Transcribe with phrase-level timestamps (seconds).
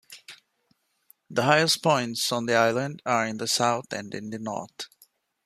[1.29, 4.87] The highest points on the island are in the south and in the north.